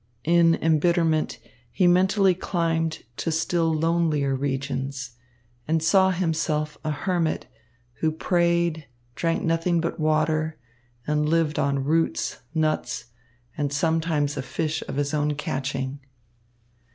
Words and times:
In 0.25 0.55
embitterment 0.63 1.37
he 1.71 1.85
mentally 1.85 2.33
climbed 2.33 3.03
to 3.17 3.31
still 3.31 3.71
lonelier 3.71 4.33
regions, 4.33 5.11
and 5.67 5.83
saw 5.83 6.09
himself 6.09 6.75
a 6.83 6.89
hermit, 6.89 7.45
who 7.99 8.11
prayed, 8.11 8.87
drank 9.13 9.43
nothing 9.43 9.79
but 9.79 9.99
water, 9.99 10.57
and 11.05 11.29
lived 11.29 11.59
on 11.59 11.83
roots, 11.83 12.39
nuts, 12.55 13.11
and 13.55 13.71
sometimes 13.71 14.35
a 14.37 14.41
fish 14.41 14.81
of 14.87 14.95
his 14.95 15.13
own 15.13 15.35
catching. 15.35 15.99